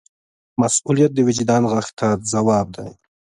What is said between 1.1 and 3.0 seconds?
د وجدان غږ ته ځواب دی.